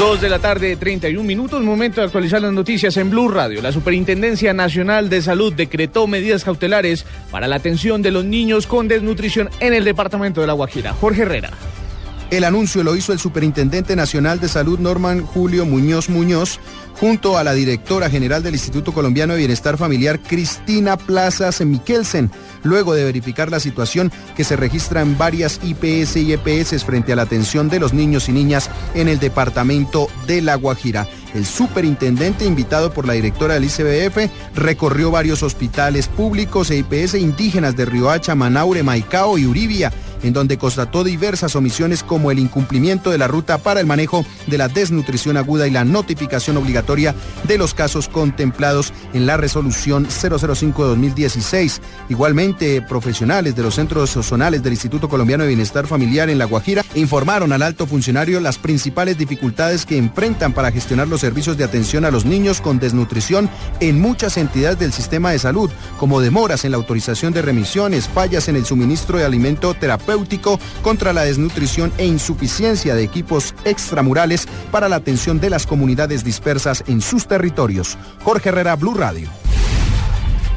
2 0.00 0.18
de 0.22 0.30
la 0.30 0.38
tarde, 0.38 0.76
31 0.76 1.22
minutos, 1.22 1.62
momento 1.62 2.00
de 2.00 2.06
actualizar 2.06 2.40
las 2.40 2.54
noticias 2.54 2.96
en 2.96 3.10
Blue 3.10 3.28
Radio. 3.28 3.60
La 3.60 3.70
Superintendencia 3.70 4.54
Nacional 4.54 5.10
de 5.10 5.20
Salud 5.20 5.52
decretó 5.52 6.06
medidas 6.06 6.42
cautelares 6.42 7.04
para 7.30 7.46
la 7.46 7.56
atención 7.56 8.00
de 8.00 8.10
los 8.10 8.24
niños 8.24 8.66
con 8.66 8.88
desnutrición 8.88 9.50
en 9.60 9.74
el 9.74 9.84
departamento 9.84 10.40
de 10.40 10.46
La 10.46 10.54
Guajira. 10.54 10.94
Jorge 10.94 11.20
Herrera. 11.20 11.50
El 12.30 12.44
anuncio 12.44 12.84
lo 12.84 12.94
hizo 12.94 13.12
el 13.12 13.18
Superintendente 13.18 13.96
Nacional 13.96 14.38
de 14.38 14.48
Salud 14.48 14.78
Norman 14.78 15.26
Julio 15.26 15.66
Muñoz 15.66 16.08
Muñoz 16.08 16.60
junto 17.00 17.36
a 17.36 17.42
la 17.42 17.54
directora 17.54 18.08
general 18.08 18.44
del 18.44 18.54
Instituto 18.54 18.92
Colombiano 18.92 19.32
de 19.32 19.40
Bienestar 19.40 19.76
Familiar 19.76 20.20
Cristina 20.20 20.96
Plazas 20.96 21.60
Miquelsen, 21.60 22.30
luego 22.62 22.94
de 22.94 23.04
verificar 23.04 23.50
la 23.50 23.58
situación 23.58 24.12
que 24.36 24.44
se 24.44 24.54
registra 24.54 25.00
en 25.00 25.18
varias 25.18 25.58
IPS 25.64 26.16
y 26.16 26.32
EPS 26.34 26.84
frente 26.84 27.12
a 27.12 27.16
la 27.16 27.22
atención 27.22 27.68
de 27.68 27.80
los 27.80 27.94
niños 27.94 28.28
y 28.28 28.32
niñas 28.32 28.70
en 28.94 29.08
el 29.08 29.18
departamento 29.18 30.08
de 30.28 30.40
La 30.40 30.54
Guajira. 30.54 31.08
El 31.34 31.46
superintendente, 31.46 32.44
invitado 32.44 32.92
por 32.92 33.06
la 33.06 33.14
directora 33.14 33.54
del 33.54 33.64
ICBF, 33.64 34.30
recorrió 34.54 35.10
varios 35.10 35.42
hospitales 35.42 36.06
públicos 36.06 36.70
e 36.70 36.78
IPS 36.78 37.14
indígenas 37.14 37.76
de 37.76 37.86
Riohacha, 37.86 38.34
Manaure, 38.34 38.82
Maicao 38.82 39.38
y 39.38 39.46
Uribia 39.46 39.92
en 40.22 40.32
donde 40.32 40.58
constató 40.58 41.04
diversas 41.04 41.56
omisiones 41.56 42.02
como 42.02 42.30
el 42.30 42.38
incumplimiento 42.38 43.10
de 43.10 43.18
la 43.18 43.28
ruta 43.28 43.58
para 43.58 43.80
el 43.80 43.86
manejo 43.86 44.24
de 44.46 44.58
la 44.58 44.68
desnutrición 44.68 45.36
aguda 45.36 45.66
y 45.66 45.70
la 45.70 45.84
notificación 45.84 46.56
obligatoria 46.56 47.14
de 47.44 47.58
los 47.58 47.74
casos 47.74 48.08
contemplados 48.08 48.92
en 49.12 49.26
la 49.26 49.36
resolución 49.36 50.06
005-2016. 50.06 51.80
Igualmente, 52.08 52.82
profesionales 52.82 53.56
de 53.56 53.62
los 53.62 53.74
centros 53.74 54.10
zonales 54.10 54.62
del 54.62 54.72
Instituto 54.72 55.08
Colombiano 55.08 55.44
de 55.44 55.48
Bienestar 55.48 55.86
Familiar 55.86 56.30
en 56.30 56.38
La 56.38 56.44
Guajira 56.44 56.84
informaron 56.94 57.52
al 57.52 57.62
alto 57.62 57.86
funcionario 57.86 58.40
las 58.40 58.58
principales 58.58 59.18
dificultades 59.18 59.86
que 59.86 59.96
enfrentan 59.96 60.52
para 60.52 60.72
gestionar 60.72 61.08
los 61.08 61.20
servicios 61.20 61.56
de 61.56 61.64
atención 61.64 62.04
a 62.04 62.10
los 62.10 62.24
niños 62.24 62.60
con 62.60 62.78
desnutrición 62.78 63.48
en 63.80 64.00
muchas 64.00 64.36
entidades 64.36 64.78
del 64.78 64.92
sistema 64.92 65.30
de 65.30 65.38
salud, 65.38 65.70
como 65.98 66.20
demoras 66.20 66.64
en 66.64 66.72
la 66.72 66.76
autorización 66.76 67.32
de 67.32 67.42
remisiones, 67.42 68.08
fallas 68.08 68.48
en 68.48 68.56
el 68.56 68.64
suministro 68.64 69.18
de 69.18 69.24
alimento 69.24 69.74
terapéutico, 69.74 70.09
contra 70.82 71.12
la 71.12 71.22
desnutrición 71.22 71.92
e 71.98 72.06
insuficiencia 72.06 72.94
de 72.94 73.02
equipos 73.02 73.54
extramurales 73.64 74.46
para 74.70 74.88
la 74.88 74.96
atención 74.96 75.40
de 75.40 75.50
las 75.50 75.66
comunidades 75.66 76.24
dispersas 76.24 76.84
en 76.86 77.00
sus 77.00 77.26
territorios. 77.26 77.96
Jorge 78.24 78.50
Herrera, 78.50 78.76
Blue 78.76 78.94
Radio. 78.94 79.39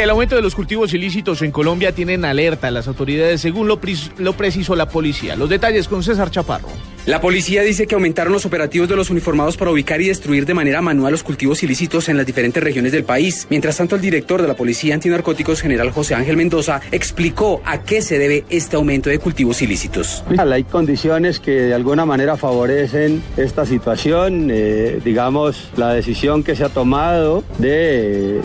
El 0.00 0.08
aumento 0.08 0.34
de 0.34 0.40
los 0.40 0.54
cultivos 0.54 0.94
ilícitos 0.94 1.42
en 1.42 1.50
Colombia 1.50 1.92
tienen 1.92 2.24
alerta 2.24 2.68
a 2.68 2.70
las 2.70 2.88
autoridades 2.88 3.42
según 3.42 3.68
lo, 3.68 3.78
lo 4.16 4.32
precisó 4.32 4.74
la 4.74 4.88
policía. 4.88 5.36
Los 5.36 5.50
detalles 5.50 5.88
con 5.88 6.02
César 6.02 6.30
Chaparro. 6.30 6.70
La 7.04 7.20
policía 7.20 7.62
dice 7.62 7.86
que 7.86 7.94
aumentaron 7.94 8.32
los 8.32 8.44
operativos 8.44 8.86
de 8.88 8.94
los 8.94 9.08
uniformados 9.08 9.56
para 9.56 9.70
ubicar 9.70 10.02
y 10.02 10.08
destruir 10.08 10.44
de 10.44 10.52
manera 10.52 10.82
manual 10.82 11.12
los 11.12 11.22
cultivos 11.22 11.62
ilícitos 11.62 12.10
en 12.10 12.18
las 12.18 12.26
diferentes 12.26 12.62
regiones 12.62 12.92
del 12.92 13.04
país. 13.04 13.46
Mientras 13.48 13.78
tanto, 13.78 13.96
el 13.96 14.02
director 14.02 14.40
de 14.40 14.48
la 14.48 14.54
Policía 14.54 14.94
Antinarcóticos, 14.94 15.62
general 15.62 15.90
José 15.90 16.14
Ángel 16.14 16.36
Mendoza, 16.36 16.82
explicó 16.92 17.62
a 17.64 17.82
qué 17.82 18.02
se 18.02 18.18
debe 18.18 18.44
este 18.50 18.76
aumento 18.76 19.08
de 19.08 19.18
cultivos 19.18 19.62
ilícitos. 19.62 20.22
Hay 20.38 20.64
condiciones 20.64 21.40
que 21.40 21.52
de 21.52 21.74
alguna 21.74 22.04
manera 22.04 22.36
favorecen 22.36 23.22
esta 23.38 23.64
situación. 23.64 24.48
Eh, 24.50 25.00
digamos, 25.02 25.70
la 25.76 25.94
decisión 25.94 26.42
que 26.42 26.54
se 26.54 26.64
ha 26.64 26.68
tomado 26.68 27.44
de 27.58 28.40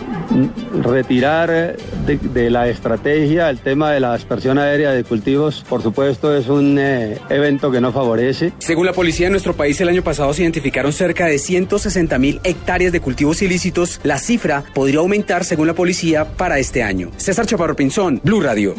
retirar 0.83 1.75
de, 2.05 2.17
de, 2.17 2.49
la 2.49 2.67
estrategia 2.67 3.49
el 3.49 3.59
tema 3.59 3.91
de 3.91 3.99
la 3.99 4.13
aspersión 4.13 4.57
aérea 4.57 4.91
de 4.91 5.03
cultivos, 5.03 5.63
por 5.67 5.81
supuesto, 5.81 6.35
es 6.35 6.47
un 6.47 6.77
eh, 6.79 7.17
evento 7.29 7.71
que 7.71 7.81
no 7.81 7.91
favorece. 7.91 8.53
Según 8.59 8.85
la 8.85 8.93
policía 8.93 9.27
de 9.27 9.31
nuestro 9.31 9.53
país, 9.53 9.79
el 9.81 9.89
año 9.89 10.03
pasado 10.03 10.33
se 10.33 10.41
identificaron 10.43 10.93
cerca 10.93 11.25
de 11.25 11.37
160 11.37 12.17
mil 12.19 12.39
hectáreas 12.43 12.91
de 12.91 12.99
cultivos 12.99 13.41
ilícitos. 13.41 13.99
La 14.03 14.17
cifra 14.17 14.63
podría 14.73 14.99
aumentar, 14.99 15.45
según 15.45 15.67
la 15.67 15.73
policía, 15.73 16.25
para 16.25 16.59
este 16.59 16.83
año. 16.83 17.11
César 17.17 17.45
Chaparro 17.45 17.75
Pinzón, 17.75 18.21
Blue 18.23 18.41
Radio. 18.41 18.75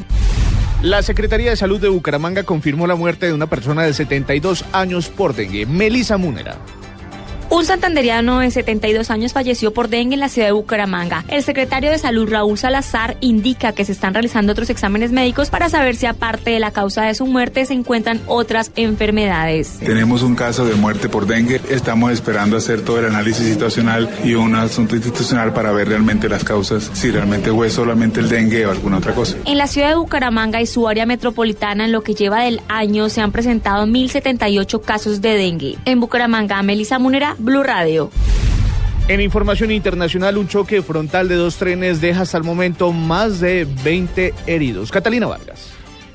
La 0.83 1.03
Secretaría 1.03 1.50
de 1.50 1.56
Salud 1.56 1.81
de 1.81 1.89
Bucaramanga 1.89 2.43
confirmó 2.43 2.87
la 2.87 2.95
muerte 2.95 3.27
de 3.27 3.33
una 3.33 3.47
persona 3.47 3.83
de 3.83 3.95
72 3.95 4.65
años 4.72 5.09
por 5.09 5.34
dengue, 5.34 5.66
Melissa 5.66 6.19
Múnera. 6.19 6.59
Un 7.49 7.65
santanderiano 7.65 8.41
de 8.41 8.51
72 8.51 9.11
años 9.11 9.33
falleció 9.33 9.73
por 9.73 9.89
dengue 9.89 10.15
en 10.15 10.21
la 10.21 10.29
ciudad 10.29 10.49
de 10.49 10.53
Bucaramanga. 10.53 11.25
El 11.29 11.45
secretario 11.45 11.91
de 11.91 11.99
Salud, 11.99 12.29
Raúl 12.29 12.59
Salazar, 12.59 13.17
indica 13.21 13.73
que 13.73 13.84
se 13.84 13.93
están 13.93 14.15
realizando 14.15 14.53
otros 14.53 14.69
exámenes 14.69 15.12
médicos 15.12 15.49
para 15.49 15.69
saber 15.69 15.95
si 15.95 16.07
aparte 16.07 16.51
de 16.51 16.61
la 16.61 16.73
causa 16.73 17.05
de 17.05 17.15
su 17.15 17.25
muerte 17.25 17.65
se 17.65 17.75
encuentran 17.75 18.21
otras 18.27 18.73
enfermedades. 18.75 19.79
Tenemos 19.79 20.23
un 20.23 20.34
caso 20.34 20.67
de 20.67 20.75
muerte 20.75 21.09
por 21.09 21.27
dengue. 21.27 21.61
Estamos 21.71 22.11
esperando 22.12 22.57
hacer 22.57 22.83
todo 22.83 22.99
el 22.99 23.07
análisis 23.07 23.47
situacional 23.47 24.11
y 24.25 24.34
un 24.34 24.57
asunto 24.57 24.97
institucional 24.97 25.53
para 25.53 25.71
ver 25.71 25.89
realmente 25.89 26.28
las 26.28 26.43
causas, 26.43 26.91
si 26.95 27.13
realmente 27.13 27.53
fue 27.53 27.71
solamente 27.71 28.19
el 28.19 28.28
dengue 28.28 28.67
o 28.67 28.73
alguna 28.73 28.99
otra 28.99 29.15
cosa. 29.15 29.37
En 29.45 29.57
la 29.57 29.69
ciudad 29.69 29.91
de 29.91 29.95
Bucaramanga 29.95 30.61
y 30.61 30.67
su 30.67 30.89
área 30.89 31.07
metropolitana, 31.07 31.84
en 31.84 31.93
lo 31.93 32.03
que 32.03 32.15
lleva 32.15 32.43
del 32.43 32.61
año, 32.69 33.09
se 33.09 33.21
han 33.21 33.31
presentado 33.31 33.87
1.078 33.87 34.81
casos 34.83 35.21
de 35.21 35.34
dengue. 35.34 35.77
En 35.84 36.01
Bucaramanga, 36.01 36.61
Melissa 36.63 36.99
Munera, 36.99 37.37
Blue 37.47 37.62
Radio. 37.62 38.11
En 39.07 39.21
información 39.21 39.71
internacional, 39.71 40.37
un 40.37 40.49
choque 40.49 40.83
frontal 40.83 41.29
de 41.29 41.37
dos 41.37 41.59
trenes 41.59 42.01
deja 42.01 42.23
hasta 42.23 42.37
el 42.39 42.43
momento 42.43 42.91
más 42.93 43.39
de 43.39 43.69
20 43.84 44.34
heridos. 44.49 44.91
Catalina 44.91 45.29
Vargas. 45.29 45.71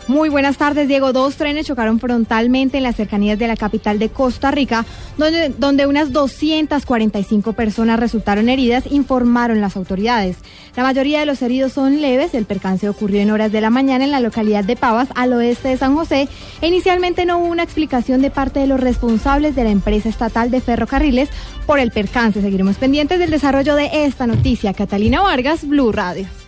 Muy 0.07 0.29
buenas 0.29 0.57
tardes, 0.57 0.87
Diego. 0.87 1.13
Dos 1.13 1.35
trenes 1.35 1.67
chocaron 1.67 1.99
frontalmente 1.99 2.77
en 2.77 2.83
las 2.83 2.95
cercanías 2.95 3.37
de 3.37 3.47
la 3.47 3.55
capital 3.55 3.99
de 3.99 4.09
Costa 4.09 4.51
Rica, 4.51 4.85
donde, 5.17 5.49
donde 5.49 5.85
unas 5.85 6.11
245 6.11 7.53
personas 7.53 7.99
resultaron 7.99 8.49
heridas, 8.49 8.83
informaron 8.89 9.61
las 9.61 9.77
autoridades. 9.77 10.37
La 10.75 10.83
mayoría 10.83 11.19
de 11.19 11.25
los 11.25 11.41
heridos 11.41 11.73
son 11.73 12.01
leves. 12.01 12.33
El 12.33 12.45
percance 12.45 12.89
ocurrió 12.89 13.21
en 13.21 13.31
horas 13.31 13.51
de 13.51 13.61
la 13.61 13.69
mañana 13.69 14.03
en 14.03 14.11
la 14.11 14.19
localidad 14.19 14.63
de 14.63 14.75
Pavas, 14.75 15.09
al 15.15 15.33
oeste 15.33 15.69
de 15.69 15.77
San 15.77 15.95
José. 15.95 16.27
Inicialmente 16.61 17.25
no 17.25 17.37
hubo 17.37 17.47
una 17.47 17.63
explicación 17.63 18.21
de 18.21 18.31
parte 18.31 18.59
de 18.59 18.67
los 18.67 18.79
responsables 18.79 19.55
de 19.55 19.63
la 19.63 19.69
empresa 19.69 20.09
estatal 20.09 20.49
de 20.49 20.61
ferrocarriles 20.61 21.29
por 21.67 21.79
el 21.79 21.91
percance. 21.91 22.41
Seguiremos 22.41 22.77
pendientes 22.77 23.19
del 23.19 23.29
desarrollo 23.29 23.75
de 23.75 24.05
esta 24.05 24.27
noticia. 24.27 24.73
Catalina 24.73 25.21
Vargas, 25.21 25.67
Blue 25.67 25.91
Radio. 25.91 26.40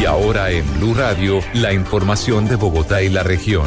Y 0.00 0.04
ahora 0.04 0.50
en 0.50 0.64
Blue 0.78 0.94
Radio, 0.94 1.40
la 1.54 1.72
información 1.72 2.48
de 2.48 2.56
Bogotá 2.56 3.02
y 3.02 3.08
la 3.08 3.22
región. 3.22 3.66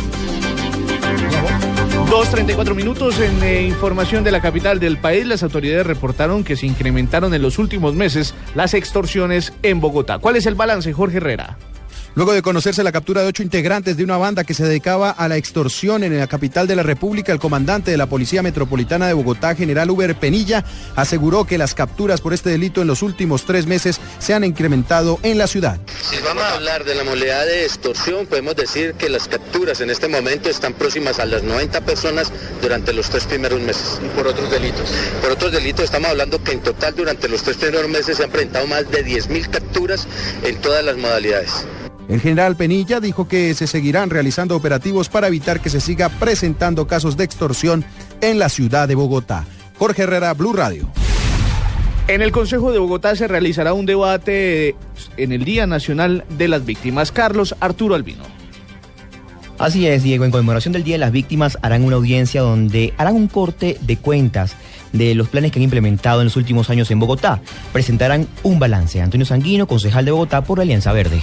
2.34 2.09 2.75
minutos 2.75 3.19
en 3.19 3.43
eh, 3.43 3.63
información 3.63 4.23
de 4.23 4.31
la 4.31 4.41
capital 4.41 4.79
del 4.79 4.97
país. 4.97 5.25
Las 5.25 5.43
autoridades 5.43 5.85
reportaron 5.85 6.43
que 6.43 6.55
se 6.55 6.65
incrementaron 6.65 7.33
en 7.33 7.41
los 7.41 7.57
últimos 7.57 7.93
meses 7.93 8.35
las 8.53 8.73
extorsiones 8.73 9.53
en 9.63 9.81
Bogotá. 9.81 10.19
¿Cuál 10.19 10.35
es 10.35 10.45
el 10.45 10.55
balance, 10.55 10.93
Jorge 10.93 11.17
Herrera? 11.17 11.57
Luego 12.15 12.31
de 12.31 12.41
conocerse 12.41 12.81
la 12.81 12.93
captura 12.93 13.21
de 13.21 13.27
ocho 13.27 13.43
integrantes 13.43 13.97
de 13.97 14.03
una 14.05 14.15
banda 14.15 14.45
que 14.45 14.53
se 14.53 14.63
dedicaba 14.63 15.09
a 15.09 15.27
la 15.27 15.35
extorsión 15.35 16.01
en 16.01 16.17
la 16.17 16.27
capital 16.27 16.65
de 16.65 16.77
la 16.77 16.83
República, 16.83 17.33
el 17.33 17.39
comandante 17.39 17.91
de 17.91 17.97
la 17.97 18.05
Policía 18.05 18.41
Metropolitana 18.41 19.07
de 19.07 19.13
Bogotá, 19.13 19.53
general 19.53 19.91
Uber 19.91 20.15
Penilla, 20.15 20.63
aseguró 20.95 21.45
que 21.45 21.57
las 21.57 21.75
capturas 21.75 22.21
por 22.21 22.33
este 22.33 22.49
delito 22.49 22.81
en 22.81 22.87
los 22.87 23.01
últimos 23.01 23.43
tres 23.43 23.65
meses 23.65 23.99
se 24.19 24.33
han 24.33 24.45
incrementado 24.45 25.19
en 25.23 25.37
la 25.37 25.47
ciudad. 25.47 25.77
Si 26.09 26.15
vamos 26.23 26.41
a 26.43 26.53
hablar 26.53 26.85
de 26.85 26.95
la 26.95 27.03
modalidad 27.03 27.45
de 27.47 27.65
extorsión, 27.65 28.27
podemos 28.27 28.55
decir 28.55 28.93
que 28.93 29.09
las 29.09 29.27
capturas 29.27 29.81
en 29.81 29.89
este 29.89 30.07
momento 30.07 30.49
están 30.49 30.73
próximas 30.73 31.19
a 31.19 31.25
las 31.25 31.43
90 31.43 31.81
personas 31.81 32.31
durante 32.61 32.93
los 32.93 33.09
tres 33.09 33.25
primeros 33.25 33.59
meses. 33.59 33.99
¿Y 34.01 34.07
por 34.15 34.25
otros 34.25 34.49
delitos? 34.49 34.89
Por 35.21 35.31
otros 35.31 35.51
delitos 35.51 35.83
estamos 35.83 36.11
hablando 36.11 36.41
que 36.41 36.53
en 36.53 36.61
total 36.61 36.95
durante 36.95 37.27
los 37.27 37.43
tres 37.43 37.57
primeros 37.57 37.89
meses 37.89 38.15
se 38.15 38.23
han 38.23 38.29
presentado 38.29 38.67
más 38.67 38.89
de 38.89 39.05
10.000 39.05 39.49
capturas 39.49 40.07
en 40.43 40.55
todas 40.61 40.81
las 40.81 40.95
modalidades. 40.95 41.65
El 42.07 42.21
general 42.21 42.55
Penilla 42.55 42.99
dijo 42.99 43.27
que 43.27 43.53
se 43.55 43.65
seguirán 43.65 44.09
realizando 44.09 44.55
operativos 44.55 45.09
para 45.09 45.27
evitar 45.27 45.59
que 45.59 45.69
se 45.69 45.81
siga 45.81 46.09
presentando 46.09 46.87
casos 46.87 47.17
de 47.17 47.23
extorsión 47.23 47.83
en 48.21 48.37
la 48.37 48.49
ciudad 48.49 48.87
de 48.87 48.95
Bogotá. 48.95 49.45
Jorge 49.77 50.03
Herrera, 50.03 50.33
Blue 50.33 50.53
Radio. 50.53 50.87
En 52.07 52.21
el 52.21 52.31
Consejo 52.31 52.71
de 52.71 52.77
Bogotá 52.77 53.15
se 53.15 53.27
realizará 53.27 53.73
un 53.73 53.87
debate 53.87 54.75
en 55.17 55.31
el 55.31 55.43
Día 55.43 55.65
Nacional 55.65 56.23
de 56.29 56.47
las 56.47 56.63
Víctimas. 56.63 57.11
Carlos 57.11 57.55
Arturo 57.59 57.95
Albino. 57.95 58.23
Así 59.57 59.87
es, 59.87 60.03
Diego. 60.03 60.25
En 60.25 60.31
conmemoración 60.31 60.73
del 60.73 60.83
Día 60.83 60.95
de 60.95 60.99
las 60.99 61.11
Víctimas 61.11 61.57
harán 61.63 61.83
una 61.83 61.95
audiencia 61.95 62.41
donde 62.41 62.93
harán 62.97 63.15
un 63.15 63.27
corte 63.27 63.77
de 63.81 63.97
cuentas 63.97 64.55
de 64.91 65.15
los 65.15 65.29
planes 65.29 65.51
que 65.51 65.57
han 65.57 65.63
implementado 65.63 66.21
en 66.21 66.25
los 66.25 66.35
últimos 66.35 66.69
años 66.69 66.91
en 66.91 66.99
Bogotá. 66.99 67.41
Presentarán 67.73 68.27
un 68.43 68.59
balance. 68.59 69.01
Antonio 69.01 69.25
Sanguino, 69.25 69.65
concejal 69.65 70.05
de 70.05 70.11
Bogotá 70.11 70.43
por 70.43 70.59
la 70.59 70.63
Alianza 70.63 70.93
Verde 70.93 71.21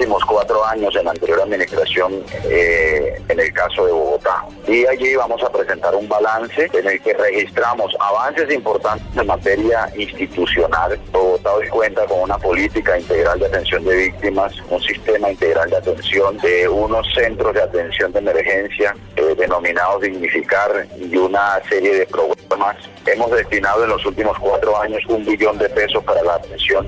últimos 0.00 0.24
cuatro 0.24 0.64
años 0.64 0.96
en 0.96 1.04
la 1.04 1.10
anterior 1.10 1.42
administración 1.42 2.24
eh, 2.44 3.20
en 3.28 3.38
el 3.38 3.52
caso 3.52 3.84
de 3.84 3.92
Bogotá. 3.92 4.46
Y 4.66 4.86
allí 4.86 5.14
vamos 5.14 5.42
a 5.42 5.52
presentar 5.52 5.94
un 5.94 6.08
balance 6.08 6.70
en 6.72 6.88
el 6.88 7.02
que 7.02 7.12
registramos 7.12 7.94
avances 8.00 8.50
importantes 8.50 9.06
en 9.14 9.26
materia 9.26 9.92
institucional. 9.94 10.98
Bogotá 11.12 11.52
hoy 11.52 11.68
cuenta 11.68 12.06
con 12.06 12.20
una 12.20 12.38
política 12.38 12.98
integral 12.98 13.40
de 13.40 13.46
atención 13.46 13.84
de 13.84 13.94
víctimas, 13.94 14.54
un 14.70 14.80
sistema 14.80 15.32
integral 15.32 15.68
de 15.68 15.76
atención, 15.76 16.38
de 16.38 16.66
unos 16.66 17.06
centros 17.14 17.52
de 17.52 17.60
atención 17.60 18.10
de 18.12 18.20
emergencia 18.20 18.96
eh, 19.16 19.34
denominados 19.36 20.00
Dignificar 20.00 20.86
y 20.98 21.14
una 21.14 21.60
serie 21.68 21.94
de 21.94 22.06
programas. 22.06 22.76
Hemos 23.04 23.30
destinado 23.32 23.84
en 23.84 23.90
los 23.90 24.06
últimos 24.06 24.38
cuatro 24.38 24.80
años 24.80 25.02
un 25.08 25.26
billón 25.26 25.58
de 25.58 25.68
pesos 25.68 26.02
para 26.04 26.22
la 26.22 26.36
atención 26.36 26.86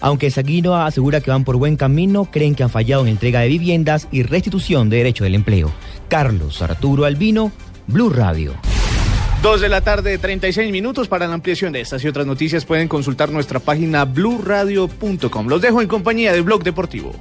aunque 0.00 0.30
Saguino 0.30 0.76
asegura 0.76 1.20
que 1.20 1.30
van 1.30 1.44
por 1.44 1.56
buen 1.56 1.76
camino, 1.76 2.24
creen 2.24 2.54
que 2.54 2.62
han 2.62 2.70
fallado 2.70 3.02
en 3.02 3.08
entrega 3.08 3.40
de 3.40 3.48
viviendas 3.48 4.08
y 4.10 4.22
restitución 4.22 4.90
de 4.90 4.98
derecho 4.98 5.24
del 5.24 5.34
empleo. 5.34 5.72
Carlos 6.08 6.62
Arturo 6.62 7.04
Albino, 7.04 7.52
Blue 7.86 8.10
Radio. 8.10 8.54
Dos 9.42 9.60
de 9.60 9.68
la 9.68 9.80
tarde, 9.80 10.18
36 10.18 10.72
minutos. 10.72 11.06
Para 11.06 11.28
la 11.28 11.34
ampliación 11.34 11.72
de 11.72 11.80
estas 11.80 12.02
y 12.02 12.08
otras 12.08 12.26
noticias 12.26 12.64
pueden 12.64 12.88
consultar 12.88 13.30
nuestra 13.30 13.60
página 13.60 14.04
bluradio.com. 14.04 15.46
Los 15.46 15.62
dejo 15.62 15.80
en 15.80 15.88
compañía 15.88 16.32
de 16.32 16.40
Blog 16.40 16.64
Deportivo. 16.64 17.14